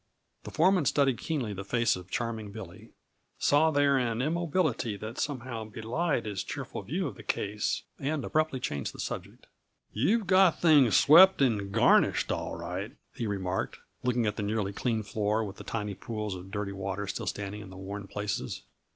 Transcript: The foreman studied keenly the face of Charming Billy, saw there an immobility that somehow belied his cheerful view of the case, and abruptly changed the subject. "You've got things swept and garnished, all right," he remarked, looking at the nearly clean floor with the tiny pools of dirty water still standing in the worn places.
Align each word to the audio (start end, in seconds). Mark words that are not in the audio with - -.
The 0.45 0.49
foreman 0.49 0.85
studied 0.85 1.19
keenly 1.19 1.53
the 1.53 1.63
face 1.63 1.95
of 1.95 2.09
Charming 2.09 2.51
Billy, 2.51 2.89
saw 3.37 3.69
there 3.69 3.99
an 3.99 4.19
immobility 4.19 4.97
that 4.97 5.19
somehow 5.19 5.63
belied 5.65 6.25
his 6.25 6.43
cheerful 6.43 6.81
view 6.81 7.05
of 7.05 7.17
the 7.17 7.21
case, 7.21 7.83
and 7.99 8.25
abruptly 8.25 8.59
changed 8.59 8.95
the 8.95 8.99
subject. 8.99 9.45
"You've 9.93 10.25
got 10.25 10.59
things 10.59 10.97
swept 10.97 11.39
and 11.39 11.71
garnished, 11.71 12.31
all 12.31 12.55
right," 12.55 12.93
he 13.13 13.27
remarked, 13.27 13.77
looking 14.01 14.25
at 14.25 14.37
the 14.37 14.41
nearly 14.41 14.73
clean 14.73 15.03
floor 15.03 15.43
with 15.43 15.57
the 15.57 15.63
tiny 15.63 15.93
pools 15.93 16.33
of 16.33 16.49
dirty 16.49 16.71
water 16.73 17.05
still 17.05 17.27
standing 17.27 17.61
in 17.61 17.69
the 17.69 17.77
worn 17.77 18.07
places. 18.07 18.63